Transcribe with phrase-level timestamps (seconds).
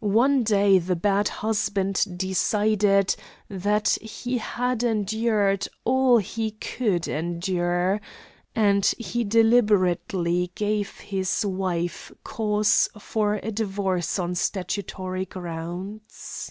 [0.00, 3.14] One day the bad husband decided
[3.50, 8.00] that he had endured all he could endure,
[8.54, 16.50] and he deliberately gave his wife cause for a divorce on statutory grounds.